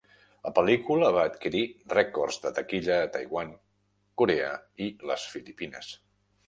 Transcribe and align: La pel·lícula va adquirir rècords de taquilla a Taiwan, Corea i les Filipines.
La 0.45 0.51
pel·lícula 0.59 1.11
va 1.15 1.25
adquirir 1.31 1.61
rècords 1.93 2.41
de 2.47 2.53
taquilla 2.61 2.99
a 3.03 3.13
Taiwan, 3.19 3.55
Corea 4.23 4.53
i 4.89 4.93
les 5.13 5.33
Filipines. 5.37 5.97